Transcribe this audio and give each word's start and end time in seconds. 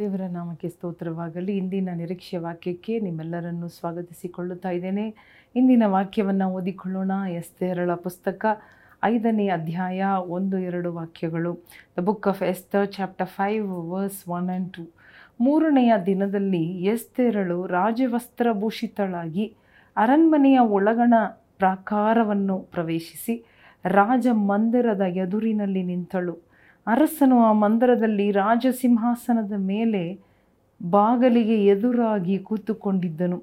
ದೇವರ 0.00 0.20
ನಾಮಕ್ಕೆ 0.30 0.68
ಸ್ತೋತ್ರವಾಗಲಿ. 0.68 1.56
ಇಂದಿನ 1.56 1.88
ನಿರೀಕ್ಷೆ 1.94 2.36
ವಾಕ್ಯಕ್ಕೆ 2.36 3.00
ನಿಮ್ಮೆಲ್ಲರನ್ನು 3.00 3.68
ಸ್ವಾಗತಿಸಿಕೊಳ್ಳುತ್ತಾ 3.68 4.70
ಇದ್ದೇನೆ. 4.70 5.14
ಇಂದಿನ 5.56 5.82
ವಾಕ್ಯವನ್ನು 5.86 6.50
ಓದಿಕೊಳ್ಳೋಣ. 6.50 7.10
ಎಸ್ತೇರಳ 7.30 7.94
ಪುಸ್ತಕ 7.94 8.46
ಐದನೇ 9.04 9.48
ಅಧ್ಯಾಯ 9.48 10.04
ಒಂದು 10.26 10.58
ಎರಡು 10.58 10.94
ವಾಕ್ಯಗಳು. 10.94 11.64
The 11.98 12.02
book 12.02 12.28
of 12.28 12.42
Esther 12.42 12.88
chapter 12.88 13.26
five 13.26 13.66
verse 13.66 14.28
one 14.28 14.50
and 14.50 14.72
two 14.72 14.88
ಮೂರನೆಯ 15.40 15.92
ದಿನದಲ್ಲಿ 16.06 16.84
ಎಸ್ತೇರಳು 16.84 17.66
ರಾಜವಸ್ತ್ರಭೂಷಿತಳಾಗಿ 17.66 19.56
ಅರಣ್ಮನೆಯ 19.96 20.58
ಒಳಗಣ 20.58 21.14
ಪ್ರಾಕಾರವನ್ನು 21.58 22.58
ಪ್ರವೇಶಿಸಿ 22.58 23.44
ರಾಜ 23.84 24.26
ಮಂದಿರದ 24.32 25.00
ಎದುರಿನಲ್ಲಿ 25.00 25.82
ನಿಂತಳು. 25.82 26.49
ಅರಸನು 26.86 27.38
ಆ 27.38 27.52
ಮಂದಿರದಲ್ಲಿ 27.52 28.30
ರಾಜಸಿಂಹಾಸನದ 28.30 29.52
ಮೇಲೆ 29.56 30.18
ಬಾಗಲಿಗೆ 30.90 31.64
ಎದುರಾಗಿ 31.64 32.38
ಕೂತುಕೊಂಡಿದ್ದನು. 32.38 33.42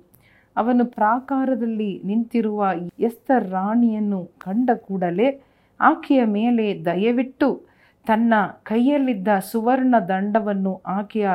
ಅವನು 0.57 0.85
ಪ್ರಾಕಾರದಲ್ಲಿ 0.85 2.01
ನಿಂತಿರುವ 2.05 2.67
ಎಸ್ತರ್ 2.99 3.49
ರಾಣಿಯನ್ನು 3.49 4.25
ಕಂಡ 4.25 4.69
ಕೂಡಲೇ 4.75 5.41
ಆಕೆಯ 5.79 6.25
ಮೇಲೆ 6.25 6.85
ದಯವಿಟ್ಟು 6.85 7.65
ತನ್ನ 8.07 8.33
ಕೈಯಲ್ಲಿದ್ದ 8.63 9.27
ಸುವರ್ಣ 9.51 9.95
ದಂಡವನ್ನು 10.07 10.81
ಆಕೆಯ 10.85 11.29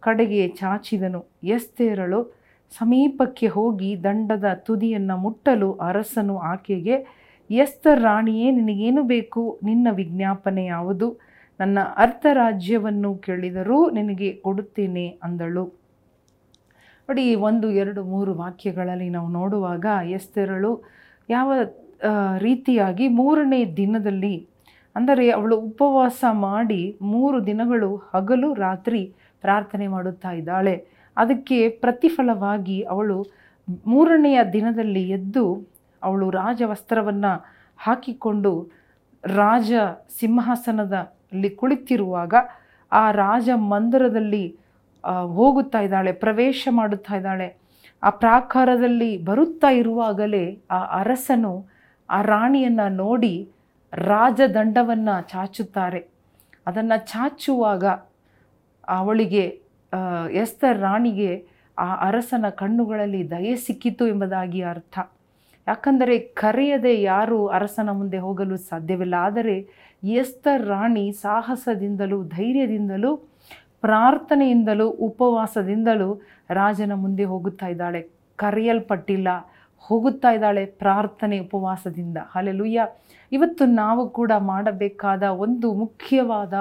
ಕಡೆಗೆ 0.00 0.48
ಚಾಚಿದನು. 0.48 1.26
ಎಸ್ತೇರಳು 1.44 2.40
ಸಮೀಪಕ್ಕೆ 2.78 3.46
ಹೋಗಿ 3.46 4.04
ದಂಡದ 4.04 4.44
ತುದಿಯನ್ನು 4.54 5.16
ಮುಟ್ಟಲು 5.16 5.72
ಅರಸನು 5.72 6.38
ಆಕೆಗೆ, 6.38 7.06
ಎಸ್ತರ್ 7.50 8.00
ರಾಣಿಯೇ, 8.00 8.50
ನಿನಗೇನು 8.50 9.02
ಬೇಕು? 9.02 9.60
ನಿನ್ನ 9.62 9.88
ವಿಜ್ಞಾಪನೆ 9.90 10.64
ಯಾವುದು? 10.64 11.29
ನನ್ನ 11.60 11.78
ಅರ್ಥ 12.04 12.24
ರಾಜ್ಯವನ್ನು 12.42 13.10
ಕೇಳಿದರೂ 13.26 13.78
ನಿನಗೆ 13.96 14.28
ಕೊಡುತ್ತೇನೆ 14.44 15.06
ಅಂದಳು. 15.26 15.64
ನೋಡಿ 17.08 17.24
ಒಂದು, 17.48 17.66
ಎರಡು, 17.82 18.00
ಮೂರು 18.14 18.32
ವಾಕ್ಯಗಳಲ್ಲಿ 18.42 19.08
ನಾವು 19.16 19.28
ನೋಡುವಾಗ 19.38 19.86
ಎಸ್ತೆರಳು 20.18 20.72
ಯಾವ 21.28 21.52
ರೀತಿಯಾಗಿ 22.46 23.06
ಮೂರನೇ 23.20 23.60
ದಿನದಲ್ಲಿ, 23.80 24.34
ಅಂದರೆ 24.96 25.24
ಅವಳು 25.38 25.56
ಉಪವಾಸ 25.70 26.24
ಮಾಡಿ 26.46 26.82
ಮೂರು 27.14 27.38
ದಿನಗಳು 27.50 27.90
ಹಗಲು 28.12 28.48
ರಾತ್ರಿ 28.66 29.02
ಪ್ರಾರ್ಥನೆ 29.44 29.86
ಮಾಡುತ್ತಾ 29.96 30.30
ಇದ್ದಾಳೆ. 30.40 30.74
ಅದಕ್ಕೆ 31.16 31.58
ಪ್ರತಿಫಲವಾಗಿ 31.84 32.78
ಅವಳು 32.94 33.18
ಮೂರನೆಯ 33.92 34.38
ದಿನದಲ್ಲಿ 34.56 35.02
ಎದ್ದು 35.18 35.44
ಅವಳು 36.02 36.26
ರಾಜವಸ್ತ್ರವನ್ನು 36.40 37.32
ಹಾಕಿಕೊಂಡು 37.78 38.52
ರಾಜ 39.24 39.72
ಸಿಂಹಾಸನದಲ್ಲಿ 41.30 41.56
ಕುಳಿತಿರುವಾಗ 41.56 42.34
ಆ 42.92 43.10
ರಾಜ 43.12 43.48
ಮಂದಿರದಲ್ಲಿ 43.54 44.44
ಹೋಗುತ್ತಾ 45.38 45.80
ಇದ್ದಾಳೆ, 45.80 46.12
ಪ್ರವೇಶ 46.12 46.68
ಮಾಡುತ್ತಾ 46.70 47.16
ಇದ್ದಾಳೆ. 47.16 47.48
ಆ 48.02 48.10
ಪ್ರಾಕಾರದಲ್ಲಿ 48.10 49.10
ಬರುತ್ತಾ 49.24 49.70
ಇರುವಾಗಲೇ 49.70 50.44
ಆ 50.70 50.80
ಅರಸನು 51.00 51.52
ಆ 52.10 52.18
ರಾಣಿಯನ್ನು 52.22 52.86
ನೋಡಿ 52.94 53.34
ರಾಜದಂಡವನ್ನು 53.92 55.14
ಚಾಚುತ್ತಾರೆ. 55.30 56.00
ಅದನ್ನು 56.66 56.98
ಚಾಚುವಾಗ 57.12 57.84
ಅವಳಿಗೆ 58.88 59.44
ಎಸ್ತರ್ 60.42 60.78
ರಾಣಿಗೆ 60.80 61.30
ಆ 61.78 61.88
ಅರಸನ 62.08 62.46
ಕಣ್ಣುಗಳಲ್ಲಿ 62.60 63.22
ದಯೆ 63.30 63.54
ಸಿಕ್ಕಿತು 63.66 64.04
ಎಂಬುದಾಗಿ 64.06 64.60
ಅರ್ಥ. 64.72 64.98
ಯಾಕಂದರೆ 65.68 66.18
ಕರೆಯದೆ 66.18 67.02
ಯಾರೂ 67.02 67.46
ಅರಸನ 67.46 67.90
ಮುಂದೆ 67.90 68.18
ಹೋಗಲು 68.18 68.56
ಸಾಧ್ಯವಿಲ್ಲ. 68.56 69.14
ಆದರೆ 69.18 69.56
ಎಸ್ತರ್ 70.04 70.66
ರಾಣಿ 70.66 71.12
ಸಾಹಸದಿಂದಲೂ, 71.12 72.22
ಧೈರ್ಯದಿಂದಲೂ, 72.22 73.16
ಪ್ರಾರ್ಥನೆಯಿಂದಲೂ, 73.80 74.88
ಉಪವಾಸದಿಂದಲೂ 74.90 76.22
ರಾಜನ 76.50 76.92
ಮುಂದೆ 76.94 77.24
ಹೋಗುತ್ತಾ 77.24 77.66
ಇದ್ದಾಳೆ. 77.66 78.08
ಕರೆಯಲ್ಪಟ್ಟಿಲ್ಲ, 78.36 79.28
ಹೋಗುತ್ತಾ 79.78 80.30
ಇದ್ದಾಳೆ 80.30 80.66
ಪ್ರಾರ್ಥನೆ 80.66 81.38
ಉಪವಾಸದಿಂದ. 81.38 82.18
ಅಲ್ಲೆಲುಯ್ಯ 82.34 82.86
ಇವತ್ತು 83.32 83.64
ನಾವು 83.64 84.08
ಕೂಡ 84.08 84.32
ಮಾಡಬೇಕಾದ 84.38 85.22
ಒಂದು 85.22 85.72
ಮುಖ್ಯವಾದ, 85.72 86.54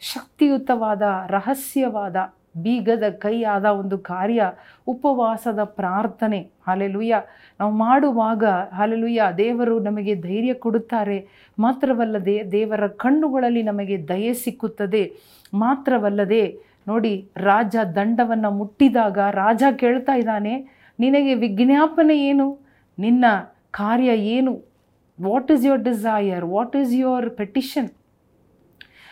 ಶಕ್ತಿಯುತವಾದ, 0.00 1.02
ರಹಸ್ಯವಾದ 1.28 2.16
ಬೀಗದ 2.62 3.04
ಕೈಯಾದ 3.10 3.64
ಒಂದು 3.64 3.98
ಕಾರ್ಯ, 3.98 4.52
ಉಪವಾಸದ 4.86 5.64
ಪ್ರಾರ್ಥನೆ. 5.64 6.50
ಹಾಲೆಲುಯ್ಯ 6.66 7.22
ನಾವು 7.60 7.72
ಮಾಡುವಾಗ 7.72 8.44
ಹಾಲೆಲುಯ್ಯ 8.72 9.22
ದೇವರು 9.38 9.78
ನಮಗೆ 9.78 10.14
ಧೈರ್ಯ 10.14 10.54
ಕೊಡುತ್ತಾರೆ. 10.54 11.18
ಮಾತ್ರವಲ್ಲದೆ 11.58 12.52
ದೇವರ 12.52 12.86
ಕಣ್ಣುಗಳಲ್ಲಿ 12.86 13.62
ನಮಗೆ 13.62 14.08
ದಯೆ 14.08 14.32
ಸಿಕ್ಕುತ್ತದೆ. 14.32 15.12
ಮಾತ್ರವಲ್ಲದೆ, 15.54 16.58
ನೋಡಿ, 16.86 17.28
ರಾಜ 17.36 17.76
ದಂಡವನ್ನು 17.94 18.50
ಮುಟ್ಟಿದಾಗ 18.50 19.18
ರಾಜ 19.18 19.62
ಕೇಳ್ತಾ 19.76 20.14
ಇದ್ದಾನೆ, 20.14 20.54
ನಿನಗೆ 21.00 21.34
ವಿಜ್ಞಾಪನೆ 21.34 22.28
ಏನು? 22.28 22.58
ನಿನ್ನ 22.98 23.24
ಕಾರ್ಯ 23.70 24.10
ಏನು? 24.16 24.76
What 25.22 25.52
is 25.52 25.64
your 25.64 25.82
desire 25.82 26.44
what 26.44 26.76
is 26.76 26.94
your 26.94 27.30
petition 27.30 27.88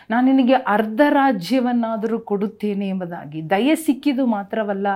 ನಾನು 0.09 0.25
ನಿನಗೆ 0.31 0.53
ಅರ್ಧ 0.53 1.01
ರಾಜ್ಯವನ್ನಾದರೂ 1.09 2.19
ಕೊಡುತ್ತೇನೆ 2.19 2.87
ಎಂಬುದಾಗಿ 2.87 3.39
ದಯೆ 3.49 3.75
ಸಿಕ್ಕಿದು 3.75 4.25
ಮಾತ್ರವಲ್ಲ, 4.25 4.87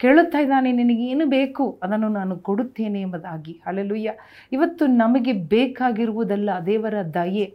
ಕೇಳುತ್ತಾ 0.00 0.38
ಇದ್ದಾನೆ 0.38 0.72
ನಿನಗೇನು 0.72 1.26
ಬೇಕು 1.26 1.64
ಅದನ್ನು 1.82 2.08
ನಾನು 2.08 2.34
ಕೊಡುತ್ತೇನೆ 2.38 3.00
ಎಂಬುದಾಗಿ. 3.00 3.54
ಅಲ್ಲೆಲುಯ್ಯ 3.66 4.12
ಇವತ್ತು 4.52 4.86
ನಮಗೆ 4.86 5.32
ಬೇಕಾಗಿರುವುದಲ್ಲ 5.32 6.50
ದೇವರ 6.66 6.94
ದಯೆ. 7.14 7.46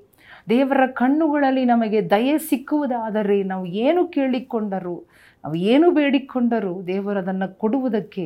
ದೇವರ 0.49 0.85
ಕಣ್ಣುಗಳಲ್ಲಿ 0.91 1.65
ನಮಗೆ 1.65 1.99
ದಯೆ 2.09 2.37
ಸಿಕ್ಕುವುದಾದರೆ 2.37 3.37
ನಾವು 3.43 3.65
ಏನು 3.65 4.01
ಕೇಳಿಕೊಂಡರೂ, 4.07 4.95
ನಾವು 5.43 5.55
ಏನು 5.55 5.91
ಬೇಡಿಕೊಂಡರೂ 5.91 6.73
ದೇವರು 6.87 7.19
ಅದನ್ನು 7.19 7.47
ಕೊಡುವುದಕ್ಕೆ 7.57 8.25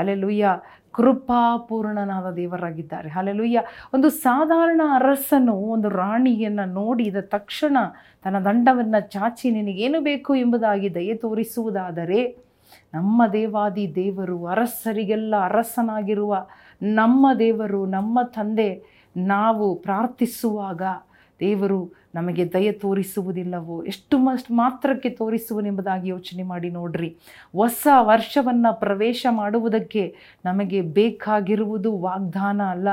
ಅಲೆಲುಯ್ಯ 0.00 0.48
ಕೃಪಾಪೂರ್ಣನಾದ 0.92 2.28
ದೇವರಾಗಿದ್ದಾರೆ. 2.34 3.10
ಅಲೆಲುಯ್ಯ 3.10 3.58
ಒಂದು 3.94 4.08
ಸಾಧಾರಣ 4.24 4.80
ಅರಸನು, 4.94 5.54
ಒಂದು 5.74 5.88
ರಾಣಿಯನ್ನು 5.88 6.64
ನೋಡಿದ 6.72 7.16
ತಕ್ಷಣ 7.20 7.76
ತನ್ನ 8.24 8.38
ದಂಡವನ್ನು 8.38 9.00
ಚಾಚಿ, 9.10 9.50
ನಿನಗೇನು 9.50 10.00
ಬೇಕು 10.00 10.34
ಎಂಬುದಾಗಿ 10.34 10.88
ದಯೆ 10.94 11.14
ತೋರಿಸುವುದಾದರೆ, 11.14 12.20
ನಮ್ಮ 12.94 13.26
ದೇವಾದಿ 13.32 13.86
ದೇವರು 13.94 14.38
ಅರಸರಿಗೆಲ್ಲ 14.46 15.34
ಅರಸನಾಗಿರುವ 15.44 16.32
ನಮ್ಮ 16.82 17.26
ದೇವರು, 17.38 17.86
ನಮ್ಮ 17.86 18.18
ತಂದೆ, 18.34 18.70
ನಾವು 19.16 19.66
ಪ್ರಾರ್ಥಿಸುವಾಗ 19.74 20.82
ದೇವರು 21.40 21.92
ನಮಗೆ 22.14 22.52
ದಯ 22.52 22.72
ತೋರಿಸುವುದಿಲ್ಲವೋ? 22.72 23.82
ಎಷ್ಟು 23.82 24.18
ಮಷ್ಟು 24.18 24.54
ಮಾತ್ರಕ್ಕೆ 24.54 25.10
ತೋರಿಸುವನೆಂಬುದಾಗಿ 25.10 26.08
ಯೋಚನೆ 26.08 26.42
ಮಾಡಿ 26.42 26.70
ನೋಡ್ರಿ. 26.70 27.16
ಹೊಸ 27.52 27.86
ವರ್ಷವನ್ನು 28.00 28.80
ಪ್ರವೇಶ 28.80 29.26
ಮಾಡುವುದಕ್ಕೆ 29.30 30.16
ನಮಗೆ 30.44 30.80
ಬೇಕಾಗಿರುವುದು 30.80 31.98
ವಾಗ್ದಾನ 31.98 32.62
ಅಲ್ಲ. 32.62 32.88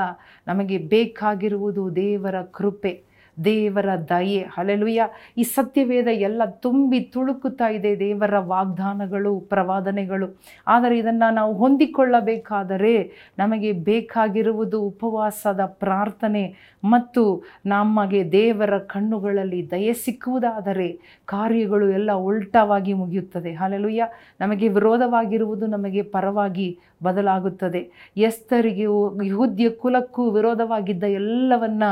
ನಮಗೆ 0.46 0.78
ಬೇಕಾಗಿರುವುದು 0.78 1.96
ದೇವರ 1.96 2.42
ಕೃಪೆ. 2.42 3.07
ದೇವರ 3.44 3.88
ದಯೆ 4.08 4.40
ಹಲೆಲುಯ್ಯ 4.42 5.08
ಈ 5.36 5.42
ಸತ್ಯವೇದ 5.42 6.06
ಎಲ್ಲ 6.06 6.42
ತುಂಬಿ 6.44 7.00
ತುಳುಕುತ್ತಾ 7.00 7.68
ಇದೆ 7.68 7.98
ದೇವರ 7.98 8.38
ವಾಗ್ದಾನಗಳು, 8.38 9.40
ಪ್ರವಾದನೆಗಳು. 9.40 10.38
ಆದರೆ 10.66 10.98
ಇದನ್ನು 10.98 11.34
ನಾವು 11.34 11.54
ಹೊಂದಿಕೊಳ್ಳಬೇಕಾದರೆ 11.54 13.12
ನಮಗೆ 13.38 13.72
ಬೇಕಾಗಿರುವುದು 13.72 14.82
ಉಪವಾಸದ 14.82 15.60
ಪ್ರಾರ್ಥನೆ 15.64 16.54
ಮತ್ತು 16.84 17.42
ನಮಗೆ 17.66 18.32
ದೇವರ 18.32 18.78
ಕಣ್ಣುಗಳಲ್ಲಿ 18.78 19.70
ದಯೆ 19.70 19.92
ಸಿಕ್ಕುವುದಾದರೆ 19.92 21.20
ಕಾರ್ಯಗಳು 21.26 21.88
ಎಲ್ಲ 21.90 22.12
ಉಲ್ಟವಾಗಿ 22.12 22.92
ಮುಗಿಯುತ್ತದೆ. 22.92 23.54
ಅಲೆಲುಯ್ಯ 23.54 24.08
ನಮಗೆ 24.40 24.68
ವಿರೋಧವಾಗಿರುವುದು 24.68 25.66
ನಮಗೆ 25.66 26.02
ಪರವಾಗಿ 26.02 26.78
ಬದಲಾಗುತ್ತದೆ. 27.02 27.90
ಎಸ್ತರಿಗೆ 28.16 28.82
ಯಹೂದ್ಯ 29.26 29.70
ಕುಲಕ್ಕೂ 29.70 30.30
ವಿರೋಧವಾಗಿದ್ದ 30.30 31.04
ಎಲ್ಲವನ್ನ 31.04 31.82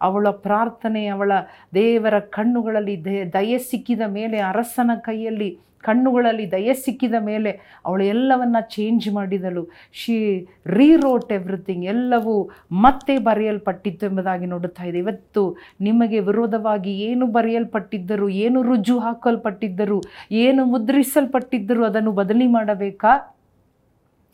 ಅವಳ 0.00 0.30
ಪ್ರಾರ್ಥನೆ, 0.30 1.06
ಅವಳ 1.08 1.32
ದೇವರ 1.74 2.18
ಕಣ್ಣುಗಳಲ್ಲಿ 2.18 3.04
ದಯ 3.04 3.58
ಸಿಕ್ಕಿದ 3.58 4.00
ಮೇಲೆ, 4.06 4.38
ಅರಸನ 4.38 4.90
ಕೈಯಲ್ಲಿ 4.94 5.58
ಕಣ್ಣುಗಳಲ್ಲಿ 5.82 6.52
ದಯೆ 6.52 6.74
ಸಿಕ್ಕಿದ 6.74 7.14
ಮೇಲೆ 7.20 7.50
ಅವಳು 7.84 8.04
ಎಲ್ಲವನ್ನು 8.04 8.70
ಚೇಂಜ್ 8.70 9.08
ಮಾಡಿದಳು. 9.12 9.68
ಶಿ 9.92 10.46
ರೀರೋಟ್ 10.66 11.32
ಎವ್ರಿಥಿಂಗ್ 11.32 11.84
ಎಲ್ಲವೂ 11.84 12.50
ಮತ್ತೆ 12.72 13.18
ಬರೆಯಲ್ಪಟ್ಟಿತ್ತು 13.18 14.06
ಎಂಬುದಾಗಿ 14.06 14.46
ನೋಡುತ್ತಾ 14.46 14.84
ಇದೆ. 14.84 14.98
ಇವತ್ತು 14.98 15.56
ನಿಮಗೆ 15.80 16.20
ವಿರೋಧವಾಗಿ 16.20 17.00
ಏನು 17.00 17.26
ಬರೆಯಲ್ಪಟ್ಟಿದ್ದರು, 17.26 18.28
ಏನು 18.28 18.62
ರುಜು 18.62 18.98
ಹಾಕಲ್ಪಟ್ಟಿದ್ದರು, 18.98 20.00
ಏನು 20.30 20.64
ಮುದ್ರಿಸಲ್ಪಟ್ಟಿದ್ದರು 20.64 21.84
ಅದನ್ನು 21.84 22.12
ಬದಲಿ 22.12 22.46
ಮಾಡಬೇಕಾ? 22.46 23.35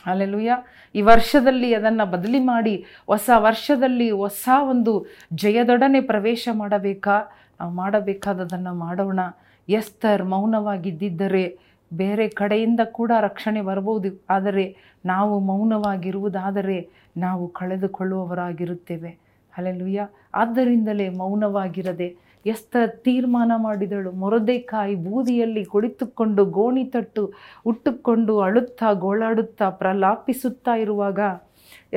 ಅಲ್ಲೆಲುಯ್ಯ 0.07 0.57
ಈ 0.95 1.03
ವರ್ಷದಲ್ಲಿ 1.03 1.75
ಅದನ್ನು 1.75 2.11
ಬದಲಿ 2.11 2.41
ಮಾಡಿ 2.41 2.85
ಹೊಸ 3.07 3.31
ವರ್ಷದಲ್ಲಿ 3.37 4.11
ಹೊಸ 4.11 4.49
ಒಂದು 4.71 5.07
ಜಯದೊಡನೆ 5.35 6.01
ಪ್ರವೇಶ 6.01 6.49
ಮಾಡಬೇಕಾ? 6.53 7.21
ನಾವು 7.61 7.73
ಮಾಡಬೇಕಾದದನ್ನು 7.73 8.75
ಮಾಡೋಣ. 8.75 9.21
ಎಸ್ತರ್ 9.69 10.25
ಮೌನವಾಗಿದ್ದರೆ 10.25 11.59
ಬೇರೆ 11.93 12.29
ಕಡೆಯಿಂದ 12.29 12.81
ಕೂಡ 12.93 13.13
ರಕ್ಷಣೆ 13.21 13.61
ಬರಬಹುದು 13.61 14.25
ಆದರೆ 14.31 14.77
ನಾವು 15.07 15.39
ಮೌನವಾಗಿರುವುದಾದರೆ 15.39 16.91
ನಾವು 17.17 17.49
ಕಳೆದುಕೊಳ್ಳುವವರಾಗಿರುತ್ತೇವೆ. 17.49 19.19
ಅಲ್ಲೆಲುಯ್ಯ 19.57 20.09
ಆದ್ದರಿಂದಲೇ 20.35 21.09
ಮೌನವಾಗಿರದೆ 21.09 22.32
ಎಸ್ತ 22.47 22.77
ತೀರ್ಮಾನ 23.05 23.53
ಮಾಡಿದಳು. 23.57 24.11
ಮೊರದೇಕಾಯಿ 24.23 24.95
ಬೂದಿಯಲ್ಲಿ 25.07 25.65
ಕುಳಿತುಕೊಂಡು 25.65 26.45
ಗೋಣಿ 26.59 26.85
ತಟ್ಟು 26.95 27.25
ಉಟ್ಟುಕೊಂಡು 27.67 28.35
ಅಳುತ್ತಾ 28.41 28.93
ಗೋಳಾಡುತ್ತಾ 28.93 29.69
ಪ್ರಲಾಪಿಸುತ್ತಾ 29.71 30.75
ಇರುವಾಗ 30.85 31.21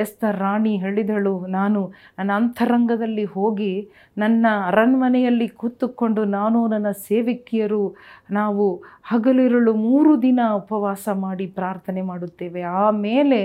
ಎಸ್ತ 0.02 0.24
ರಾಣಿ 0.38 0.72
ಹೇಳಿದಳು, 0.76 1.32
ನಾನು 1.46 1.80
ನನ್ನ 2.18 2.30
ಅಂತರಂಗದಲ್ಲಿ 2.40 3.24
ಹೋಗಿ 3.24 3.72
ನನ್ನ 4.18 4.46
ಅರಣ್ಮನೆಯಲ್ಲಿ 4.66 5.48
ಕೂತುಕೊಂಡು 5.48 6.22
ನಾನು 6.38 6.58
ನನ್ನ 6.66 6.90
ಸೇವಿಕಿಯರು 7.08 7.82
ನಾವು 8.30 8.66
ಹಗಲಿರುಳು 9.10 9.74
ಮೂರು 9.74 10.12
ದಿನ 10.22 10.40
ಉಪವಾಸ 10.54 11.08
ಮಾಡಿ 11.24 11.46
ಪ್ರಾರ್ಥನೆ 11.58 12.02
ಮಾಡುತ್ತೇವೆ. 12.02 12.62
ಆಮೇಲೆ 12.62 13.40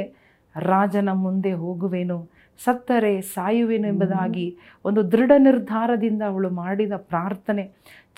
ರಾಜನ 0.55 1.09
ಮುಂದೆ 1.25 1.53
ಹೋಗುವೆನು. 1.53 2.19
ಸತ್ತರೆ 2.59 3.21
ಸಾಯುವೆನೆಂಬುದಾಗಿ 3.21 4.57
ಒಂದು 4.85 5.11
ದೃಢ 5.11 5.31
ನಿರ್ಧಾರದಿಂದ 5.37 6.21
ಅವಳು 6.27 6.49
ಮಾಡಿದ 6.49 6.91
ಪ್ರಾರ್ಥನೆ 6.97 7.71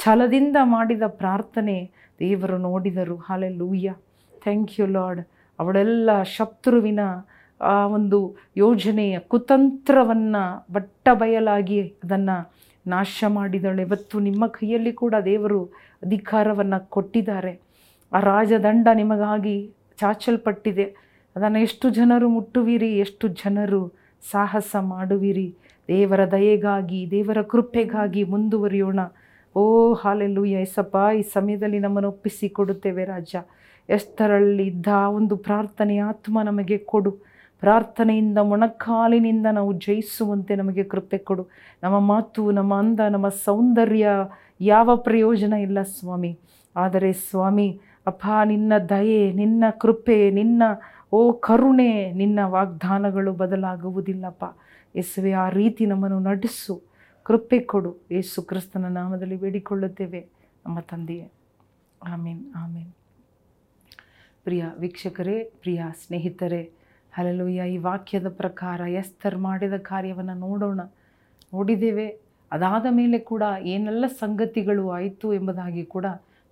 ಛಲದಿಂದ 0.03 0.57
ಮಾಡಿದ 0.63 1.01
ಪ್ರಾರ್ಥನೆ 1.07 1.91
ದೇವರು 2.19 2.57
ನೋಡಿದರು. 2.57 3.15
ಹಾಲೆ 3.17 3.49
ಲೂಯ್ಯ 3.49 3.95
ಥ್ಯಾಂಕ್ 4.43 4.79
ಯು 4.79 4.87
ಲಾರ್ಡ್ 4.87 5.21
ಅವಳೆಲ್ಲ 5.59 6.23
ಶತ್ರುವಿನ 6.23 6.99
ಆ 7.61 7.87
ಒಂದು 7.87 8.35
ಯೋಜನೆಯ 8.57 9.19
ಕುತಂತ್ರವನ್ನು 9.19 10.73
ಬಟ್ಟ 10.73 11.09
ಬಯಲಾಗಿ 11.13 11.81
ಅದನ್ನು 12.03 12.51
ನಾಶ 12.87 13.23
ಮಾಡಿದಳು. 13.27 13.81
ಇವತ್ತು 13.81 14.19
ನಿಮ್ಮ 14.19 14.47
ಕೈಯಲ್ಲಿ 14.47 14.93
ಕೂಡ 14.93 15.15
ದೇವರು 15.25 15.65
ಅಧಿಕಾರವನ್ನು 16.03 16.89
ಕೊಟ್ಟಿದ್ದಾರೆ. 16.89 17.59
ಆ 18.13 18.19
ರಾಜದಂಡ 18.19 18.87
ನಿಮಗಾಗಿ 18.93 19.71
ಚಾಚಲ್ಪಟ್ಟಿದೆ. 19.99 20.83
ಅದನ್ನು 21.35 21.59
ಎಷ್ಟು 21.59 21.89
ಜನರು 21.89 22.29
ಮುಟ್ಟುವಿರಿ 22.29 22.97
ಎಷ್ಟು 22.97 23.27
ಜನರು 23.27 24.02
ಸಾಹಸ 24.31 24.75
ಮಾಡುವಿರಿ. 24.79 25.55
ದೇವರ 25.87 26.31
ದಯೆಗಾಗಿ, 26.31 27.07
ದೇವರ 27.11 27.41
ಕೃಪೆಗಾಗಿ 27.41 28.23
ಮುಂದುವರಿಯೋಣ. 28.23 28.99
ಓ 29.55 29.93
ಹಾಲೆಲ್ಲು 29.93 30.45
ಯಸಪ್ಪ, 30.45 30.97
ಈ 31.17 31.21
ಸಮಯದಲ್ಲಿ 31.21 31.79
ನಮ್ಮನ್ನು 31.79 32.09
ಒಪ್ಪಿಸಿ 32.09 32.49
ಕೊಡುತ್ತೇವೆ 32.49 33.05
ರಾಜ. 33.05 33.35
ಎಷ್ಟರಲ್ಲಿದ್ದ 33.89 34.87
ಒಂದು 34.87 35.37
ಪ್ರಾರ್ಥನೆ 35.37 35.97
ಆತ್ಮ 35.97 36.41
ನಮಗೆ 36.41 36.77
ಕೊಡು. 36.77 37.11
ಪ್ರಾರ್ಥನೆಯಿಂದ 37.59 38.37
ಮೊಣಕಾಲಿನಿಂದ 38.37 39.45
ನಾವು 39.51 39.73
ಜಯಿಸುವಂತೆ 39.73 40.55
ನಮಗೆ 40.55 40.83
ಕೃಪೆ 40.83 41.17
ಕೊಡು. 41.17 41.47
ನಮ್ಮ 41.83 41.99
ಮಾತು, 41.99 42.51
ನಮ್ಮ 42.51 42.73
ಅಂದ, 42.73 42.99
ನಮ್ಮ 42.99 43.29
ಸೌಂದರ್ಯ 43.29 44.07
ಯಾವ 44.61 44.95
ಪ್ರಯೋಜನ 44.95 45.53
ಇಲ್ಲ 45.53 45.81
ಸ್ವಾಮಿ. 45.81 46.39
ಆದರೆ 46.75 47.13
ಸ್ವಾಮಿ 47.13 47.81
ಅಪ್ಪ 48.07 48.25
ನಿನ್ನ 48.45 48.73
ದಯೆ, 48.89 49.33
ನಿನ್ನ 49.33 49.63
ಕೃಪೆ, 49.79 50.31
ನಿನ್ನ 50.31 50.63
ಓ 51.13 51.31
ಕರುಣೆ, 51.31 52.11
ನಿನ್ನ 52.11 52.39
ವಾಗ್ದಾನಗಳು 52.43 53.33
ಬದಲಾಗುವುದಿಲ್ಲಪ್ಪ. 53.33 54.43
ಯೇಸುವೆ, 54.95 55.31
ಆ 55.31 55.49
ರೀತಿ 55.49 55.85
ನಮ್ಮನ್ನು 55.85 56.19
ನಡೆಸು. 56.19 56.81
ಕೃಪೆ 57.23 57.59
ಕೊಡು. 57.59 57.97
ಯೇಸು 58.11 58.41
ಕ್ರಿಸ್ತನ 58.41 58.85
ನಾಮದಲ್ಲಿ 58.85 59.35
ಬೇಡಿಕೊಳ್ಳುತ್ತೇವೆ. 59.35 60.27
ನಮ್ಮ 60.65 60.79
ತಂದೆಯೇ. 60.79 61.31
ಆಮೀನ್ 62.07 62.45
ಆಮೀನ್. 62.55 62.91
ಪ್ರಿಯ 64.43 64.65
ವೀಕ್ಷಕರೇ, 64.79 65.43
ಪ್ರಿಯ 65.43 65.83
ಸ್ನೇಹಿತರೆ 66.05 66.71
ಹಲಲುಯ್ಯ 67.13 67.73
ಈ 67.73 67.77
ವಾಕ್ಯದ 67.77 68.29
ಪ್ರಕಾರ 68.29 68.81
ಎಸ್ತರ್ 68.81 69.37
ಮಾಡಿದ 69.37 69.73
ಕಾರ್ಯವನ್ನು 69.73 70.33
ನೋಡೋಣ. 70.33 70.81
ನೋಡಿದ್ದೇವೆ. 71.53 72.19
ಅದಾದ 72.51 72.85
ಮೇಲೆ 72.89 73.19
ಕೂಡ 73.19 73.43
ಏನೆಲ್ಲ 73.61 74.05
ಸಂಗತಿಗಳು 74.07 74.89
ಆಯಿತು 74.89 75.33
ಎಂಬುದಾಗಿ 75.33 75.85
ಕೂಡ 75.85 76.05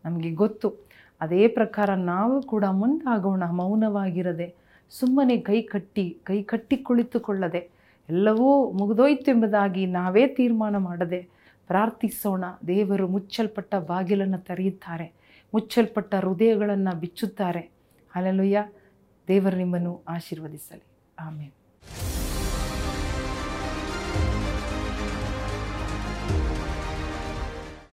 ನಮಗೆ 0.06 0.32
ಗೊತ್ತು. 0.32 0.91
ಅದೇ 1.22 1.44
ಪ್ರಕಾರ 1.48 1.90
ನಾವು 1.96 2.36
ಕೂಡ 2.42 2.66
ಮುಂದಾಗೋಣ, 2.82 3.44
ಮೌನವಾಗಿರದೆ, 3.60 4.48
ಸುಮ್ಮನೆ 4.92 5.36
ಕೈ 5.50 5.60
ಕಟ್ಟಿ 5.74 6.06
ಕೈ 6.24 6.38
ಕಟ್ಟಿ 6.44 6.78
ಕುಳಿತುಕೊಳ್ಳದೆ, 6.78 7.62
ಎಲ್ಲವೂ 8.10 8.48
ಮುಗಿದೋಯ್ತು 8.72 9.30
ಎಂಬುದಾಗಿ 9.32 9.84
ನಾವೇ 9.98 10.24
ತೀರ್ಮಾನ 10.38 10.76
ಮಾಡದೆ 10.88 11.22
ಪ್ರಾರ್ಥಿಸೋಣ. 11.68 12.44
ದೇವರು 12.68 13.06
ಮುಚ್ಚಲ್ಪಟ್ಟ 13.08 13.76
ಬಾಗಿಲನ್ನು 13.92 14.40
ತೆರೆಯುತ್ತಾರೆ, 14.50 15.08
ಮುಚ್ಚಲ್ಪಟ್ಟ 15.54 16.14
ಹೃದಯಗಳನ್ನು 16.26 16.94
ಬಿಚ್ಚುತ್ತಾರೆ. 17.00 17.64
ಅಲ್ಲಲುಯ್ಯ 18.16 18.60
ದೇವರು 19.28 19.58
ನಿಮ್ಮನ್ನು 19.58 19.94
ಆಶೀರ್ವದಿಸಲಿ. 20.10 20.86
ಆಮೇಲೆ 21.20 21.61